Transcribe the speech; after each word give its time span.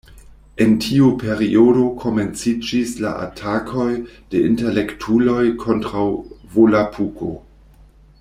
En 0.63 0.71
tiu 0.83 1.09
periodo, 1.23 1.83
komenciĝis 2.03 2.93
la 3.05 3.11
atakoj 3.25 3.85
de 4.33 4.41
intelektuloj 4.49 5.45
kontraŭ 5.67 6.07
Volapuko. 6.57 7.31